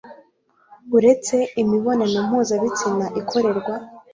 uretse 0.97 1.35
imibonano 1.61 2.17
mpuzabitsina 2.27 3.05
ikorerwa 3.19 3.73